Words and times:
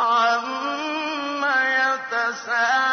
عَمَّ 0.00 1.44
يَتَسَاءَلُونَ 1.44 2.89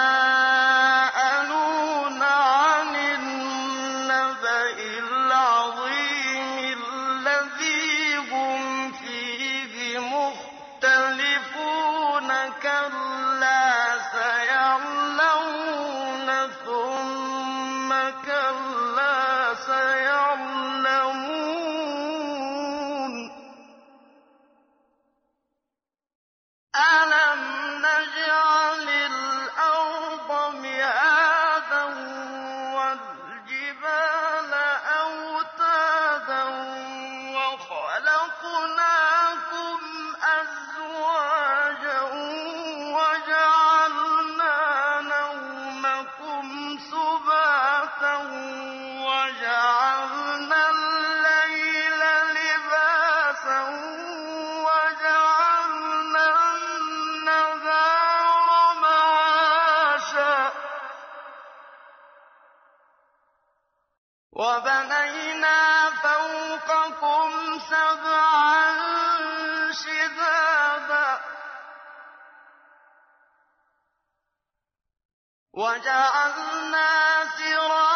وَجَعَلْنَا 75.58 76.90
سِرَاجًا 77.38 77.87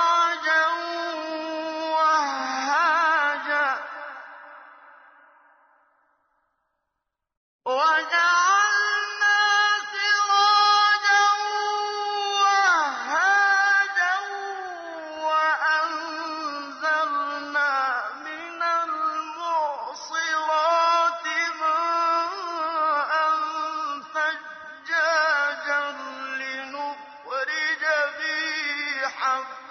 حَبًّا 29.31 29.70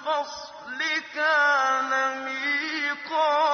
الْفَصْلِ 0.00 0.80
كَانَ 1.14 2.24
مِيقَاتًا 2.24 3.49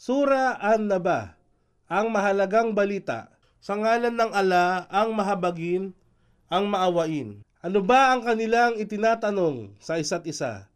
Sura 0.00 0.56
An-Naba, 0.56 1.36
ang 1.84 2.08
mahalagang 2.08 2.72
balita. 2.72 3.36
Sa 3.60 3.76
ngalan 3.76 4.16
ng 4.16 4.32
ala, 4.32 4.88
ang 4.88 5.12
mahabagin, 5.12 5.92
ang 6.48 6.72
maawain. 6.72 7.44
Ano 7.60 7.84
ba 7.84 8.16
ang 8.16 8.24
kanilang 8.24 8.80
itinatanong 8.80 9.76
sa 9.76 10.00
isa't 10.00 10.24
isa? 10.24 10.72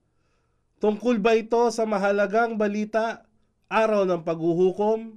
Tungkol 0.77 1.25
ba 1.25 1.33
ito 1.41 1.73
sa 1.73 1.89
mahalagang 1.89 2.61
balita, 2.61 3.25
araw 3.73 4.05
ng 4.05 4.29
paghuhukom, 4.29 5.17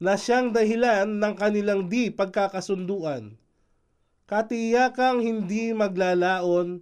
na 0.00 0.16
siyang 0.16 0.56
dahilan 0.56 1.20
ng 1.20 1.34
kanilang 1.36 1.92
di 1.92 2.08
pagkakasunduan? 2.08 3.36
Katiyakang 4.24 5.20
hindi 5.20 5.76
maglalaon, 5.76 6.80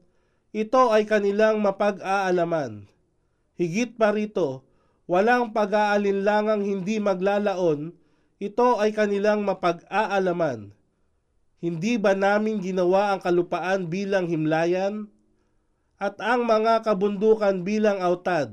ito 0.54 0.82
ay 0.94 1.10
kanilang 1.10 1.58
mapag-aalaman. 1.58 2.86
Higit 3.58 3.98
pa 3.98 4.14
rito, 4.14 4.62
walang 5.04 5.52
pag-aalinlangang 5.52 6.64
hindi 6.64 6.96
maglalaon, 7.00 7.92
ito 8.40 8.68
ay 8.80 8.92
kanilang 8.92 9.44
mapag-aalaman. 9.44 10.72
Hindi 11.64 11.96
ba 11.96 12.12
namin 12.12 12.60
ginawa 12.60 13.16
ang 13.16 13.20
kalupaan 13.24 13.88
bilang 13.88 14.28
himlayan? 14.28 15.08
At 15.96 16.20
ang 16.20 16.44
mga 16.44 16.84
kabundukan 16.84 17.64
bilang 17.64 18.02
autad, 18.04 18.52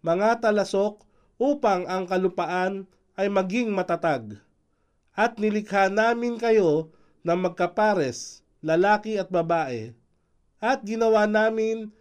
mga 0.00 0.40
talasok 0.40 1.04
upang 1.36 1.84
ang 1.84 2.08
kalupaan 2.08 2.88
ay 3.20 3.28
maging 3.28 3.72
matatag. 3.76 4.40
At 5.12 5.36
nilikha 5.36 5.92
namin 5.92 6.40
kayo 6.40 6.94
na 7.20 7.36
magkapares, 7.36 8.40
lalaki 8.64 9.20
at 9.20 9.28
babae, 9.28 9.92
at 10.60 10.80
ginawa 10.84 11.28
namin 11.28 11.92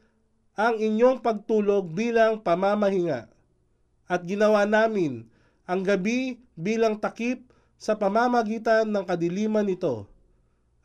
ang 0.56 0.76
inyong 0.76 1.24
pagtulog 1.24 1.92
bilang 1.96 2.40
pamamahinga. 2.44 3.29
At 4.10 4.26
ginawa 4.26 4.66
namin 4.66 5.30
ang 5.70 5.86
gabi 5.86 6.42
bilang 6.58 6.98
takip 6.98 7.46
sa 7.78 7.94
pamamagitan 7.94 8.90
ng 8.90 9.06
kadiliman 9.06 9.70
nito. 9.70 10.10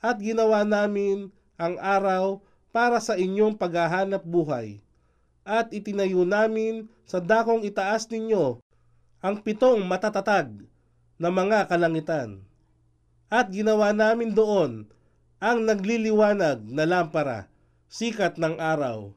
At 0.05 0.21
ginawa 0.21 0.61
namin 0.62 1.32
ang 1.56 1.81
araw 1.81 2.44
para 2.69 3.00
sa 3.00 3.17
inyong 3.17 3.56
paghahanap 3.56 4.21
buhay. 4.29 4.85
At 5.41 5.73
itinayo 5.73 6.29
namin 6.29 6.85
sa 7.09 7.17
dakong 7.17 7.65
itaas 7.65 8.05
ninyo 8.12 8.61
ang 9.25 9.41
pitong 9.41 9.81
matatatag 9.88 10.53
na 11.17 11.32
mga 11.32 11.65
kalangitan. 11.65 12.44
At 13.32 13.49
ginawa 13.49 13.97
namin 13.97 14.37
doon 14.37 14.85
ang 15.41 15.65
nagliliwanag 15.65 16.61
na 16.69 16.85
lampara, 16.85 17.49
sikat 17.88 18.37
ng 18.37 18.61
araw. 18.61 19.17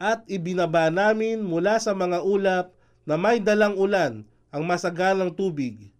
At 0.00 0.24
ibinaba 0.32 0.88
namin 0.88 1.44
mula 1.44 1.76
sa 1.76 1.92
mga 1.92 2.24
ulap 2.24 2.72
na 3.04 3.20
may 3.20 3.40
dalang 3.40 3.76
ulan 3.76 4.24
ang 4.48 4.64
masagalang 4.64 5.32
tubig, 5.32 5.92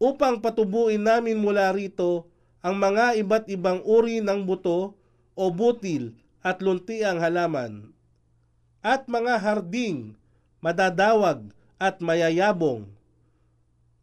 upang 0.00 0.40
patubuin 0.40 1.02
namin 1.02 1.36
mula 1.36 1.70
rito 1.74 2.26
ang 2.64 2.76
mga 2.76 3.20
iba't 3.20 3.44
ibang 3.52 3.80
uri 3.84 4.22
ng 4.24 4.46
buto 4.46 4.96
o 5.36 5.44
butil 5.48 6.16
at 6.40 6.64
luntiang 6.64 7.20
halaman, 7.20 7.92
at 8.80 9.04
mga 9.08 9.36
harding, 9.36 10.16
madadawag 10.64 11.52
at 11.76 12.00
mayayabong. 12.00 12.88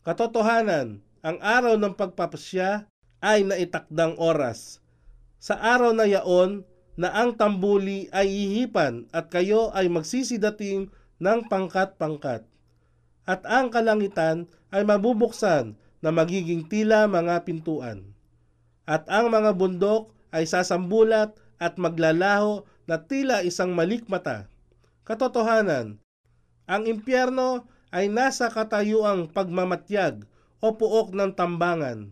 Katotohanan, 0.05 1.01
ang 1.25 1.37
araw 1.41 1.75
ng 1.75 1.93
pagpapasya 1.97 2.85
ay 3.21 3.45
naitakdang 3.45 4.17
oras. 4.21 4.79
Sa 5.37 5.57
araw 5.57 5.93
na 5.93 6.05
yaon 6.05 6.65
na 6.97 7.13
ang 7.13 7.37
tambuli 7.37 8.09
ay 8.09 8.25
ihipan 8.25 9.05
at 9.13 9.29
kayo 9.29 9.69
ay 9.73 9.85
magsisidating 9.85 10.89
ng 11.17 11.49
pangkat-pangkat. 11.49 12.45
At 13.27 13.43
ang 13.43 13.73
kalangitan 13.73 14.47
ay 14.71 14.87
mabubuksan 14.87 15.75
na 15.99 16.09
magiging 16.13 16.63
tila 16.65 17.09
mga 17.09 17.43
pintuan. 17.43 18.15
At 18.87 19.03
ang 19.11 19.33
mga 19.33 19.57
bundok 19.57 20.15
ay 20.31 20.47
sasambulat 20.47 21.35
at 21.59 21.75
maglalaho 21.75 22.63
na 22.87 23.01
tila 23.03 23.43
isang 23.43 23.75
malikmata. 23.75 24.47
Katotohanan, 25.03 25.99
ang 26.67 26.83
impyerno 26.87 27.67
ay 27.91 28.11
nasa 28.11 28.51
katayuang 28.51 29.31
pagmamatyag 29.31 30.23
o 30.59 30.67
puok 30.75 31.15
ng 31.15 31.31
tambangan, 31.35 32.11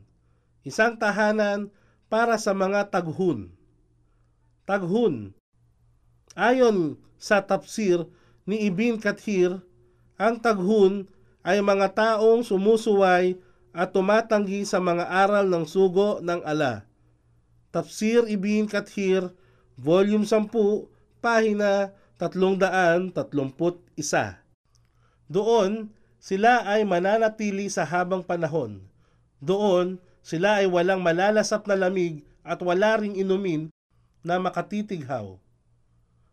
isang 0.63 0.95
tahanan 0.95 1.71
para 2.07 2.39
sa 2.39 2.55
mga 2.55 2.87
taghun. 2.91 3.51
Taghun. 4.63 5.35
Ayon 6.35 6.99
sa 7.19 7.43
tafsir 7.43 8.07
ni 8.45 8.69
Ibn 8.69 9.01
Kathir, 9.01 9.61
ang 10.15 10.37
taghun 10.37 11.09
ay 11.41 11.61
mga 11.61 11.91
taong 11.97 12.45
sumusuway 12.45 13.37
at 13.75 13.91
tumatanggi 13.91 14.63
sa 14.63 14.79
mga 14.79 15.05
aral 15.09 15.49
ng 15.49 15.65
sugo 15.67 16.23
ng 16.23 16.41
ala. 16.45 16.87
Tafsir 17.73 18.23
Ibn 18.23 18.71
Kathir, 18.71 19.35
Volume 19.75 20.23
10, 20.23 20.47
Pahina 21.19 21.91
331. 22.15 23.11
Doon, 25.27 25.91
sila 26.21 26.63
ay 26.63 26.87
mananatili 26.87 27.67
sa 27.67 27.83
habang 27.83 28.23
panahon. 28.23 28.79
Doon, 29.43 29.99
sila 30.23 30.63
ay 30.63 30.71
walang 30.71 31.03
malalasap 31.03 31.67
na 31.67 31.75
lamig 31.75 32.23
at 32.41 32.63
wala 32.63 32.97
ring 32.97 33.19
inumin 33.19 33.67
na 34.23 34.39
makatitighaw. 34.39 35.37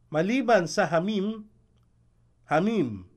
Maliban 0.09 0.71
sa 0.71 0.87
Hamim, 0.87 1.45
Hamim, 2.53 3.09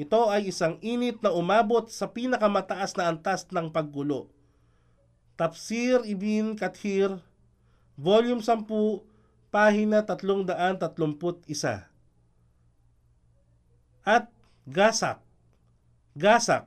ito 0.00 0.32
ay 0.32 0.48
isang 0.48 0.80
init 0.80 1.20
na 1.20 1.28
umabot 1.28 1.84
sa 1.92 2.08
pinakamataas 2.08 2.96
na 2.96 3.12
antas 3.12 3.44
ng 3.52 3.68
paggulo. 3.68 4.32
Tafsir 5.36 6.00
Ibn 6.08 6.56
Kathir, 6.56 7.20
Volume 8.00 8.40
10, 8.40 8.64
Pahina 9.52 10.00
331. 10.00 11.84
At 14.08 14.32
Gasak. 14.64 15.20
Gasak. 16.16 16.64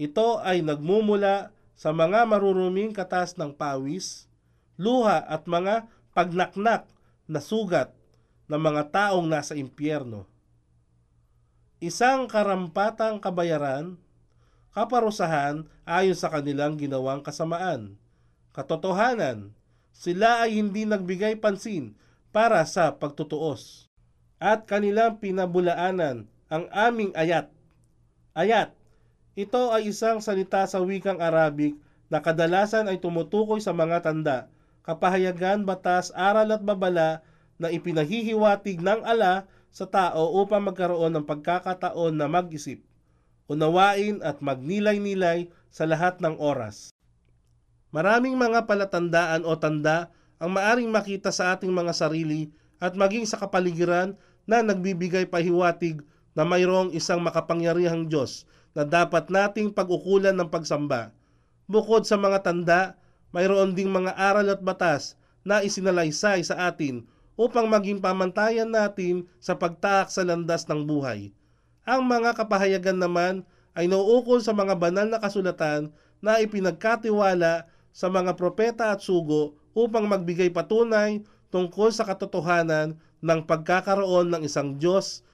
Ito 0.00 0.40
ay 0.40 0.64
nagmumula 0.64 1.52
sa 1.76 1.92
mga 1.92 2.24
maruruming 2.24 2.96
katas 2.96 3.36
ng 3.36 3.52
pawis, 3.52 4.32
luha 4.80 5.20
at 5.20 5.44
mga 5.44 5.92
pagnaknak 6.16 6.88
na 7.28 7.44
sugat 7.44 7.92
ng 8.48 8.56
mga 8.56 8.88
taong 8.88 9.28
nasa 9.28 9.52
impyerno. 9.52 10.24
Isang 11.84 12.32
karampatang 12.32 13.20
kabayaran, 13.20 14.00
kaparusahan 14.72 15.68
ayon 15.84 16.16
sa 16.16 16.32
kanilang 16.32 16.80
ginawang 16.80 17.20
kasamaan. 17.20 18.00
Katotohanan, 18.56 19.52
sila 19.92 20.48
ay 20.48 20.56
hindi 20.56 20.88
nagbigay 20.88 21.36
pansin 21.36 21.92
para 22.32 22.64
sa 22.64 22.96
pagtutuos. 22.96 23.92
At 24.40 24.64
kanilang 24.64 25.20
pinabulaanan 25.20 26.24
ang 26.48 26.64
aming 26.72 27.12
ayat. 27.12 27.52
Ayat, 28.32 28.72
ito 29.36 29.68
ay 29.68 29.92
isang 29.92 30.24
salita 30.24 30.64
sa 30.64 30.80
wikang 30.80 31.20
Arabic 31.20 31.76
na 32.08 32.24
kadalasan 32.24 32.88
ay 32.88 32.96
tumutukoy 32.96 33.60
sa 33.60 33.76
mga 33.76 34.00
tanda, 34.00 34.48
kapahayagan, 34.88 35.68
batas, 35.68 36.08
aral 36.16 36.48
at 36.48 36.64
babala 36.64 37.20
na 37.60 37.68
ipinahihiwatig 37.68 38.80
ng 38.80 39.04
ala 39.04 39.44
sa 39.74 39.90
tao 39.90 40.38
upang 40.38 40.62
magkaroon 40.70 41.10
ng 41.10 41.26
pagkakataon 41.26 42.14
na 42.14 42.30
mag-isip, 42.30 42.78
unawain 43.50 44.22
at 44.22 44.38
magnilay-nilay 44.38 45.50
sa 45.66 45.82
lahat 45.82 46.22
ng 46.22 46.38
oras. 46.38 46.94
Maraming 47.90 48.38
mga 48.38 48.70
palatandaan 48.70 49.42
o 49.42 49.58
tanda 49.58 50.14
ang 50.38 50.54
maaring 50.54 50.94
makita 50.94 51.34
sa 51.34 51.58
ating 51.58 51.74
mga 51.74 51.90
sarili 51.90 52.54
at 52.78 52.94
maging 52.94 53.26
sa 53.26 53.34
kapaligiran 53.34 54.14
na 54.46 54.62
nagbibigay 54.62 55.26
pahiwatig 55.26 56.06
na 56.38 56.46
mayroong 56.46 56.94
isang 56.94 57.18
makapangyarihang 57.18 58.06
Diyos 58.06 58.46
na 58.78 58.86
dapat 58.86 59.26
nating 59.26 59.74
pag-ukulan 59.74 60.34
ng 60.38 60.50
pagsamba. 60.50 61.10
Bukod 61.66 62.06
sa 62.06 62.14
mga 62.14 62.46
tanda, 62.46 62.80
mayroon 63.34 63.74
ding 63.74 63.90
mga 63.90 64.14
aral 64.14 64.54
at 64.54 64.62
batas 64.62 65.18
na 65.42 65.66
isinalaysay 65.66 66.46
sa 66.46 66.70
atin 66.70 67.06
upang 67.34 67.66
maging 67.66 67.98
pamantayan 67.98 68.70
natin 68.70 69.26
sa 69.42 69.58
pagtaak 69.58 70.10
sa 70.10 70.22
landas 70.22 70.66
ng 70.70 70.86
buhay. 70.86 71.34
Ang 71.84 72.06
mga 72.06 72.38
kapahayagan 72.38 72.96
naman 72.96 73.42
ay 73.74 73.90
nauukol 73.90 74.38
sa 74.40 74.54
mga 74.54 74.78
banal 74.78 75.10
na 75.10 75.18
kasulatan 75.18 75.90
na 76.22 76.40
ipinagkatiwala 76.40 77.66
sa 77.90 78.06
mga 78.08 78.38
propeta 78.38 78.94
at 78.94 79.02
sugo 79.02 79.58
upang 79.74 80.06
magbigay 80.06 80.48
patunay 80.48 81.20
tungkol 81.50 81.90
sa 81.90 82.06
katotohanan 82.06 82.96
ng 83.22 83.40
pagkakaroon 83.44 84.30
ng 84.30 84.42
isang 84.46 84.78
Diyos 84.78 85.26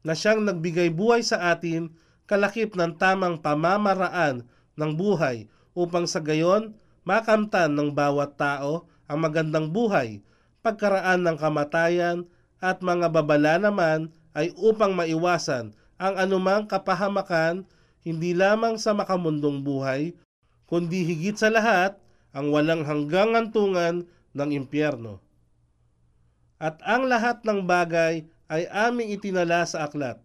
na 0.00 0.16
siyang 0.16 0.44
nagbigay 0.44 0.88
buhay 0.92 1.20
sa 1.20 1.52
atin 1.52 1.92
kalakip 2.24 2.78
ng 2.78 2.96
tamang 2.96 3.40
pamamaraan 3.42 4.46
ng 4.78 4.92
buhay 4.96 5.50
upang 5.76 6.06
sa 6.08 6.22
gayon 6.22 6.76
makamtan 7.04 7.74
ng 7.74 7.90
bawat 7.92 8.36
tao 8.38 8.86
ang 9.10 9.18
magandang 9.26 9.74
buhay, 9.74 10.22
pagkaraan 10.60 11.24
ng 11.24 11.36
kamatayan 11.36 12.28
at 12.60 12.84
mga 12.84 13.08
babala 13.08 13.56
naman 13.56 14.12
ay 14.36 14.52
upang 14.56 14.92
maiwasan 14.92 15.72
ang 16.00 16.14
anumang 16.16 16.64
kapahamakan, 16.64 17.68
hindi 18.00 18.32
lamang 18.32 18.80
sa 18.80 18.96
makamundong 18.96 19.60
buhay, 19.60 20.16
kundi 20.64 21.04
higit 21.04 21.36
sa 21.36 21.52
lahat 21.52 22.00
ang 22.32 22.48
walang 22.48 22.86
hanggang 22.88 23.36
antungan 23.36 24.08
ng 24.32 24.50
impyerno. 24.54 25.20
At 26.56 26.80
ang 26.84 27.08
lahat 27.08 27.44
ng 27.44 27.68
bagay 27.68 28.24
ay 28.48 28.62
aming 28.68 29.16
itinala 29.16 29.64
sa 29.64 29.88
aklat. 29.88 30.20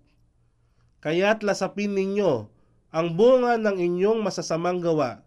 Kaya't 1.04 1.44
lasapin 1.44 1.96
ninyo 1.96 2.48
ang 2.96 3.08
bunga 3.14 3.60
ng 3.60 3.76
inyong 3.76 4.24
masasamang 4.24 4.80
gawa. 4.80 5.22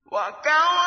وكواعب 0.05 0.80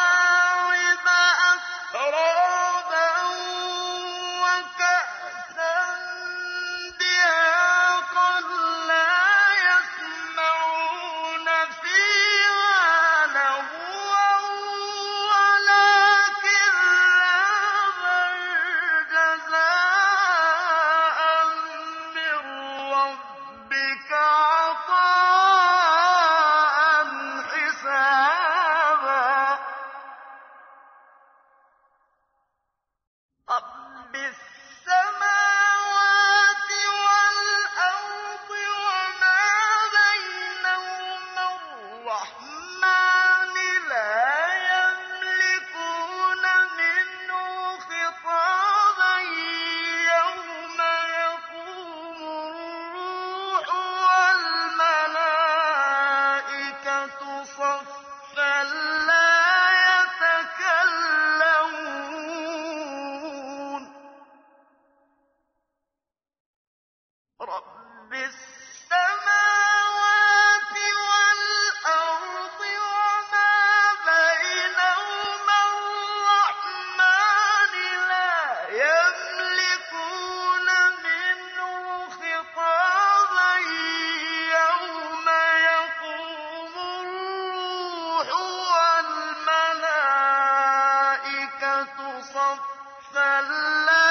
صفا 92.22 93.41
لا 93.88 94.10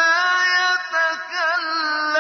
يتكلمون 0.57 2.14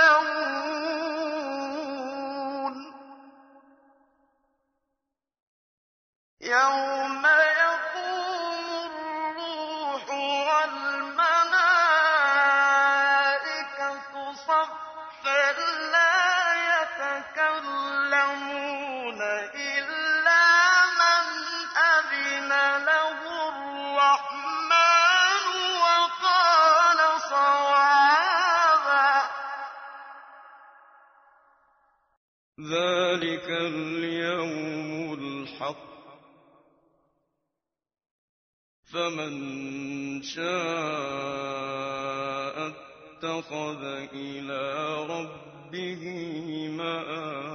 ذلك 32.85 33.49
اليوم 33.49 35.15
الحق. 35.15 35.95
فمن 38.93 39.33
شاء 40.23 40.45
اتخذ 42.69 43.85
إلى 44.13 44.63
ربه 45.07 46.03
مآبا. 46.69 47.54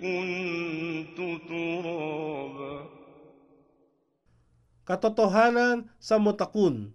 كنت 0.00 1.18
ترابا 1.48 2.96
Katotohanan 4.86 5.90
sa 5.98 6.14
mutakun. 6.14 6.94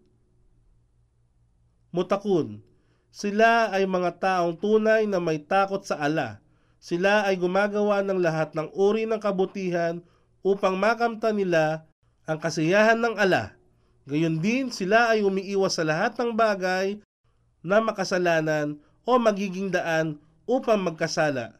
Mutakun. 1.91 2.63
Sila 3.11 3.67
ay 3.67 3.83
mga 3.83 4.15
taong 4.15 4.55
tunay 4.55 5.03
na 5.11 5.19
may 5.19 5.43
takot 5.43 5.83
sa 5.83 5.99
ala. 5.99 6.39
Sila 6.79 7.27
ay 7.27 7.35
gumagawa 7.35 7.99
ng 7.99 8.15
lahat 8.23 8.55
ng 8.55 8.71
uri 8.71 9.03
ng 9.03 9.19
kabutihan 9.19 9.99
upang 10.39 10.79
makamta 10.79 11.35
nila 11.35 11.83
ang 12.23 12.39
kasiyahan 12.39 12.95
ng 12.95 13.19
ala. 13.19 13.59
Gayon 14.07 14.39
din 14.39 14.71
sila 14.71 15.11
ay 15.11 15.27
umiiwas 15.27 15.75
sa 15.75 15.83
lahat 15.83 16.15
ng 16.15 16.31
bagay 16.31 16.95
na 17.59 17.83
makasalanan 17.83 18.79
o 19.03 19.19
magiging 19.19 19.67
daan 19.67 20.15
upang 20.47 20.79
magkasala. 20.79 21.59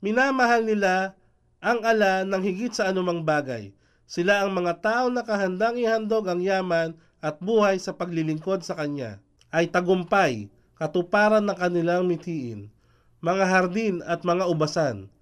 Minamahal 0.00 0.64
nila 0.64 1.12
ang 1.60 1.84
ala 1.84 2.24
ng 2.24 2.40
higit 2.40 2.72
sa 2.72 2.88
anumang 2.88 3.20
bagay. 3.20 3.76
Sila 4.08 4.42
ang 4.42 4.56
mga 4.56 4.80
tao 4.80 5.06
na 5.12 5.20
kahandang 5.20 5.76
ihandog 5.76 6.24
ang 6.26 6.40
yaman 6.40 6.96
at 7.20 7.36
buhay 7.38 7.76
sa 7.76 7.92
paglilingkod 7.92 8.64
sa 8.64 8.74
Kanya. 8.74 9.20
Ay 9.52 9.68
tagumpay, 9.68 10.48
katuparan 10.80 11.44
ng 11.44 11.54
kanilang 11.54 12.08
mithiin, 12.08 12.72
mga 13.20 13.44
hardin 13.44 14.00
at 14.08 14.24
mga 14.24 14.48
ubasan, 14.48 15.12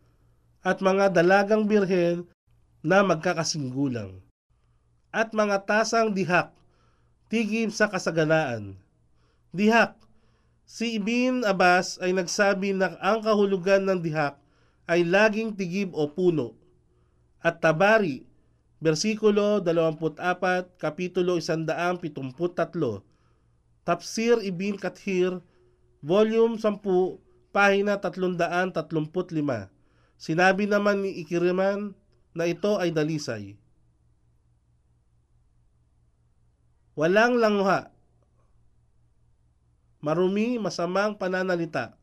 at 0.63 0.79
mga 0.79 1.11
dalagang 1.11 1.67
birhen 1.67 2.23
na 2.79 3.03
magkakasinggulang, 3.03 4.23
at 5.11 5.35
mga 5.35 5.67
tasang 5.67 6.15
dihak, 6.15 6.55
tigib 7.27 7.75
sa 7.75 7.91
kasaganaan. 7.91 8.79
Dihak, 9.51 9.99
Si 10.69 11.01
Ibn 11.01 11.49
Abbas 11.49 11.97
ay 11.97 12.13
nagsabi 12.13 12.77
na 12.77 12.93
ang 13.01 13.25
kahulugan 13.25 13.89
ng 13.89 14.05
dihak 14.05 14.37
ay 14.89 15.05
laging 15.05 15.53
tigib 15.53 15.93
o 15.93 16.09
puno. 16.09 16.57
At 17.45 17.61
Tabari, 17.61 18.25
versikulo 18.81 19.61
24, 19.61 20.81
kapitulo 20.81 21.37
173, 21.37 23.05
Tafsir 23.85 24.41
Ibn 24.43 24.75
Kathir, 24.81 25.39
volume 26.01 26.57
10, 26.57 27.21
pahina 27.53 28.01
335. 28.01 29.71
Sinabi 30.19 30.65
naman 30.67 31.05
ni 31.05 31.23
Ikiriman 31.23 31.95
na 32.35 32.45
ito 32.51 32.75
ay 32.81 32.91
dalisay. 32.91 33.55
Walang 36.99 37.39
langha. 37.39 37.95
Marumi, 40.03 40.59
masamang 40.59 41.15
pananalita. 41.15 41.95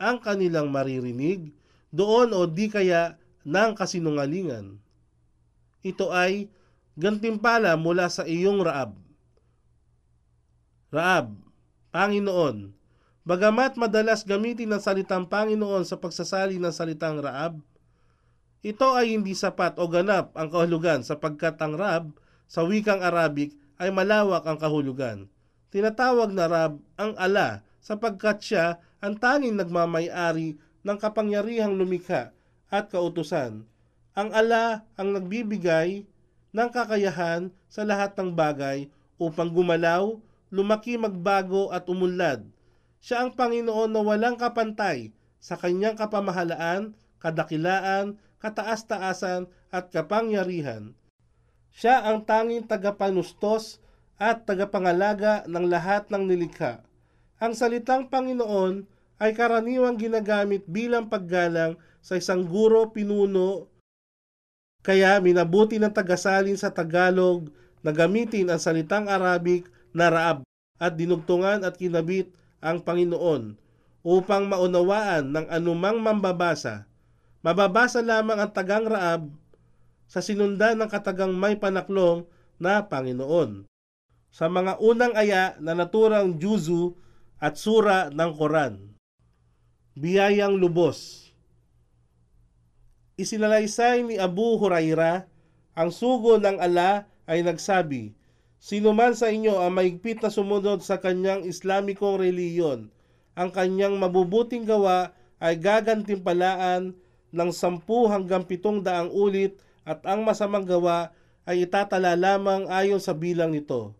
Ang 0.00 0.24
kanilang 0.24 0.72
maririnig 0.72 1.52
doon 1.92 2.32
o 2.32 2.48
di 2.48 2.72
kaya 2.72 3.20
ng 3.44 3.76
kasinungalingan. 3.76 4.80
Ito 5.84 6.08
ay 6.10 6.48
gantimpala 6.96 7.76
mula 7.76 8.08
sa 8.08 8.24
iyong 8.24 8.64
Raab. 8.64 8.96
Raab, 10.92 11.36
Panginoon, 11.92 12.72
bagamat 13.24 13.76
madalas 13.76 14.24
gamitin 14.24 14.72
ang 14.72 14.80
salitang 14.80 15.28
Panginoon 15.28 15.84
sa 15.84 16.00
pagsasali 16.00 16.56
ng 16.56 16.72
salitang 16.72 17.20
Raab, 17.20 17.60
ito 18.62 18.88
ay 18.94 19.18
hindi 19.18 19.34
sapat 19.34 19.76
o 19.82 19.90
ganap 19.90 20.32
ang 20.38 20.46
kahulugan 20.46 21.02
sapagkat 21.02 21.58
ang 21.58 21.74
Raab 21.74 22.14
sa 22.46 22.62
wikang 22.62 23.02
Arabic 23.02 23.58
ay 23.82 23.90
malawak 23.90 24.46
ang 24.46 24.54
kahulugan. 24.54 25.26
Tinatawag 25.74 26.30
na 26.30 26.46
Rab 26.46 26.78
ang 26.94 27.16
ala 27.18 27.66
sapagkat 27.82 28.38
siya 28.38 28.78
ang 29.02 29.18
tanging 29.18 29.58
nagmamayari 29.58 30.54
ng 30.82 30.96
kapangyarihang 30.98 31.74
lumikha 31.78 32.34
at 32.70 32.90
kautusan. 32.90 33.66
Ang 34.12 34.28
ala 34.34 34.84
ang 34.98 35.16
nagbibigay 35.16 36.04
ng 36.52 36.68
kakayahan 36.68 37.48
sa 37.72 37.82
lahat 37.82 38.12
ng 38.18 38.36
bagay 38.36 38.92
upang 39.16 39.48
gumalaw, 39.48 40.20
lumaki, 40.52 41.00
magbago 41.00 41.72
at 41.72 41.88
umunlad. 41.88 42.44
Siya 43.02 43.24
ang 43.24 43.34
Panginoon 43.34 43.90
na 43.90 44.00
walang 44.04 44.36
kapantay 44.36 45.10
sa 45.42 45.58
kanyang 45.58 45.98
kapamahalaan, 45.98 46.94
kadakilaan, 47.18 48.20
kataas-taasan 48.38 49.48
at 49.72 49.90
kapangyarihan. 49.90 50.94
Siya 51.72 52.04
ang 52.04 52.22
tanging 52.28 52.68
tagapanustos 52.68 53.80
at 54.20 54.44
tagapangalaga 54.44 55.48
ng 55.48 55.66
lahat 55.66 56.12
ng 56.12 56.28
nilikha. 56.28 56.84
Ang 57.42 57.56
salitang 57.56 58.06
Panginoon 58.06 58.86
ay 59.22 59.38
karaniwang 59.38 59.94
ginagamit 59.94 60.66
bilang 60.66 61.06
paggalang 61.06 61.78
sa 62.02 62.18
isang 62.18 62.42
guro 62.42 62.90
pinuno 62.90 63.70
kaya 64.82 65.22
minabuti 65.22 65.78
ng 65.78 65.94
tagasalin 65.94 66.58
sa 66.58 66.74
Tagalog 66.74 67.54
na 67.86 67.94
gamitin 67.94 68.50
ang 68.50 68.58
salitang 68.58 69.06
Arabic 69.06 69.70
na 69.94 70.10
Raab 70.10 70.42
at 70.82 70.98
dinugtungan 70.98 71.62
at 71.62 71.78
kinabit 71.78 72.34
ang 72.58 72.82
Panginoon 72.82 73.54
upang 74.02 74.50
maunawaan 74.50 75.30
ng 75.30 75.46
anumang 75.46 76.02
mambabasa. 76.02 76.90
Mababasa 77.46 78.02
lamang 78.02 78.42
ang 78.42 78.50
tagang 78.50 78.86
Raab 78.90 79.30
sa 80.10 80.18
sinundan 80.18 80.82
ng 80.82 80.90
katagang 80.90 81.30
may 81.30 81.54
panaklong 81.54 82.26
na 82.58 82.82
Panginoon. 82.82 83.70
Sa 84.34 84.50
mga 84.50 84.82
unang 84.82 85.14
aya 85.14 85.54
na 85.62 85.78
naturang 85.78 86.42
Juzu 86.42 86.98
at 87.38 87.54
sura 87.54 88.10
ng 88.10 88.30
Quran. 88.34 88.91
Biyayang 89.92 90.56
lubos. 90.56 91.28
Isinalaysay 93.20 94.00
ni 94.08 94.16
Abu 94.16 94.56
Huraira, 94.56 95.28
ang 95.76 95.92
sugo 95.92 96.40
ng 96.40 96.56
ala 96.56 97.04
ay 97.28 97.44
nagsabi, 97.44 98.16
Sino 98.56 98.96
man 98.96 99.12
sa 99.12 99.28
inyo 99.28 99.60
ang 99.60 99.76
maigpit 99.76 100.24
na 100.24 100.32
sumunod 100.32 100.80
sa 100.80 100.96
kanyang 100.96 101.44
Islamikong 101.44 102.16
reliyon, 102.16 102.88
ang 103.36 103.52
kanyang 103.52 104.00
mabubuting 104.00 104.64
gawa 104.64 105.12
ay 105.36 105.60
gagantimpalaan 105.60 106.96
ng 107.28 107.50
sampu 107.52 108.08
hanggang 108.08 108.48
pitong 108.48 108.80
daang 108.80 109.12
ulit 109.12 109.60
at 109.84 110.00
ang 110.08 110.24
masamang 110.24 110.64
gawa 110.64 111.12
ay 111.44 111.68
itatala 111.68 112.16
lamang 112.16 112.64
ayon 112.72 113.02
sa 113.02 113.12
bilang 113.12 113.52
nito. 113.52 113.92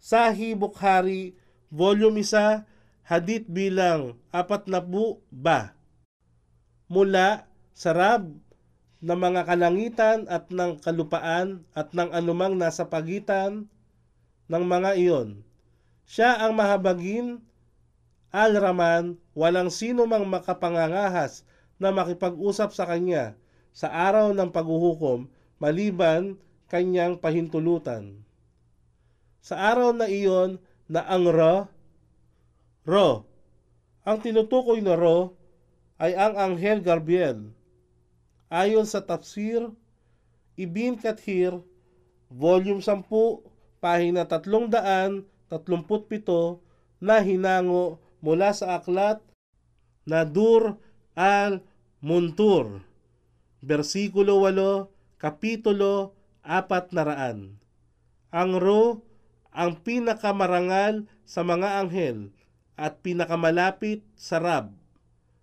Sahi 0.00 0.56
Bukhari, 0.56 1.36
Volume 1.68 2.24
1, 2.24 2.69
Hadith 3.10 3.50
bilang 3.50 4.14
40 4.30 4.70
ba. 5.34 5.74
Mula 6.86 7.42
sa 7.74 7.90
Rab 7.90 8.30
ng 9.02 9.18
mga 9.18 9.50
kalangitan 9.50 10.30
at 10.30 10.46
ng 10.54 10.78
kalupaan 10.78 11.66
at 11.74 11.90
ng 11.90 12.14
anumang 12.14 12.54
nasa 12.54 12.86
pagitan 12.86 13.66
ng 14.46 14.62
mga 14.62 14.94
iyon. 14.94 15.42
Siya 16.06 16.38
ang 16.38 16.54
mahabagin, 16.54 17.42
Al-Raman, 18.30 19.18
walang 19.34 19.74
sino 19.74 20.06
mang 20.06 20.30
makapangangahas 20.30 21.42
na 21.82 21.90
makipag-usap 21.90 22.70
sa 22.70 22.86
kanya 22.86 23.34
sa 23.74 23.90
araw 23.90 24.30
ng 24.30 24.54
paghuhukom 24.54 25.26
maliban 25.58 26.38
kanyang 26.70 27.18
pahintulutan. 27.18 28.22
Sa 29.42 29.58
araw 29.58 29.98
na 29.98 30.06
iyon 30.06 30.62
na 30.86 31.02
ang 31.10 31.26
Ra, 31.26 31.66
Ro, 32.90 33.22
ang 34.02 34.18
tinutukoy 34.18 34.82
na 34.82 34.98
Ro 34.98 35.38
ay 36.02 36.18
ang 36.18 36.34
Anghel 36.34 36.82
Gabriel. 36.82 37.54
Ayon 38.50 38.82
sa 38.82 38.98
Tafsir, 38.98 39.62
Ibn 40.58 40.98
Kathir, 40.98 41.54
Volume 42.26 42.82
10, 42.82 43.46
pahina 43.78 44.26
337 44.26 45.22
na 46.98 47.22
hinango 47.22 48.02
mula 48.18 48.50
sa 48.50 48.74
aklat 48.82 49.22
na 50.02 50.26
Dur 50.26 50.74
al-Muntur 51.14 52.82
versikulo 53.62 54.42
8, 54.42 55.20
kapitulo 55.20 56.18
400. 56.42 57.54
Ang 58.34 58.50
Ro, 58.58 59.06
ang 59.54 59.78
pinakamarangal 59.78 61.06
sa 61.22 61.46
mga 61.46 61.86
anghel 61.86 62.34
at 62.80 63.04
pinakamalapit 63.04 64.00
sa 64.16 64.40
Rab. 64.40 64.72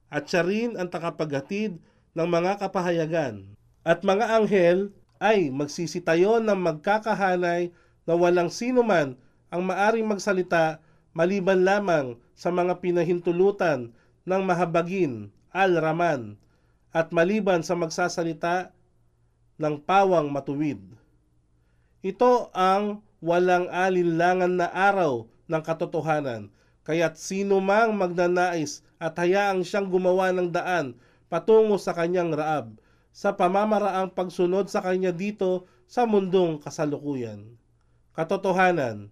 At 0.10 0.26
siya 0.26 0.41
rin 0.41 0.73
ang 0.73 0.89
takapaghatid 0.89 1.78
ng 2.17 2.28
mga 2.28 2.58
kapahayagan. 2.58 3.54
At 3.86 4.02
mga 4.02 4.41
anghel 4.41 4.89
ay 5.21 5.54
magsisitayo 5.54 6.41
ng 6.41 6.58
magkakahanay 6.58 7.69
na 8.10 8.13
walang 8.17 8.50
sino 8.50 8.82
man 8.82 9.13
ang 9.54 9.62
maaring 9.69 10.10
magsalita 10.10 10.82
maliban 11.13 11.62
lamang 11.62 12.17
sa 12.34 12.50
mga 12.50 12.82
pinahintulutan 12.82 13.93
ng 14.26 14.41
mahabagin, 14.43 15.30
al-Raman, 15.54 16.36
at 16.91 17.13
maliban 17.13 17.62
sa 17.62 17.78
magsasalita 17.78 18.73
ng 19.58 19.82
pawang 19.82 20.30
matuwid. 20.30 20.82
Ito 22.06 22.54
ang 22.54 23.02
walang 23.17 23.65
alinlangan 23.73 24.62
na 24.62 24.67
araw 24.69 25.26
ng 25.50 25.62
katotohanan, 25.65 26.54
kaya't 26.88 27.19
sino 27.19 27.60
mang 27.60 28.00
magnanais 28.00 28.80
at 28.95 29.12
hayaang 29.19 29.67
siyang 29.67 29.91
gumawa 29.91 30.32
ng 30.32 30.47
daan 30.56 30.95
patungo 31.28 31.76
sa 31.76 31.91
kanyang 31.91 32.32
raab, 32.32 32.80
sa 33.12 33.36
pamamaraang 33.36 34.08
pagsunod 34.15 34.71
sa 34.71 34.80
kanya 34.80 35.12
dito 35.12 35.67
sa 35.84 36.08
mundong 36.08 36.63
kasalukuyan. 36.63 37.43
Katotohanan, 38.15 39.12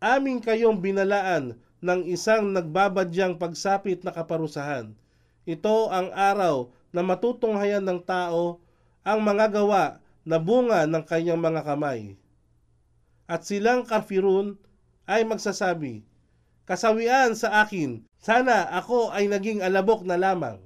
aming 0.00 0.40
kayong 0.40 0.80
binalaan 0.80 1.60
ng 1.84 2.00
isang 2.08 2.56
nagbabadyang 2.56 3.36
pagsapit 3.36 4.00
na 4.00 4.08
kaparusahan. 4.08 4.96
Ito 5.44 5.92
ang 5.92 6.08
araw 6.16 6.72
na 6.88 7.04
matutunghayan 7.04 7.84
ng 7.84 8.00
tao 8.00 8.64
ang 9.04 9.20
mga 9.20 9.52
gawa 9.52 10.00
na 10.24 10.40
bunga 10.40 10.88
ng 10.88 11.04
kanyang 11.04 11.36
mga 11.36 11.60
kamay. 11.68 12.16
At 13.28 13.44
silang 13.44 13.84
kafirun 13.84 14.56
ay 15.04 15.28
magsasabi, 15.28 16.00
Kasawian 16.64 17.36
sa 17.36 17.60
akin, 17.60 18.08
sana 18.16 18.64
ako 18.72 19.12
ay 19.12 19.28
naging 19.28 19.60
alabok 19.60 20.00
na 20.00 20.16
lamang. 20.16 20.63